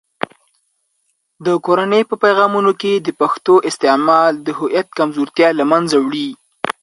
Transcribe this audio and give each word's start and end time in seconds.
د 1.45 1.47
کورنۍ 1.65 2.01
په 2.09 2.15
پیغامونو 2.23 2.71
کې 2.81 2.93
د 2.97 3.07
پښتو 3.19 3.53
استعمال 3.69 4.31
د 4.45 4.47
هویت 4.59 4.87
کمزورتیا 4.97 5.49
له 5.59 5.63
منځه 5.71 5.95
وړي. 6.05 6.29